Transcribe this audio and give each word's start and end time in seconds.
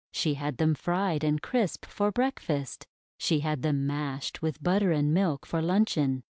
She 0.11 0.33
had 0.33 0.57
them 0.57 0.73
fried 0.73 1.23
and 1.23 1.39
crisp 1.43 1.85
for 1.85 2.11
breakfast. 2.11 2.87
She 3.19 3.41
had 3.41 3.61
them 3.61 3.85
mashed 3.85 4.41
with 4.41 4.63
butter 4.63 4.91
and 4.91 5.13
milk 5.13 5.45
for 5.45 5.61
luncheon. 5.61 6.19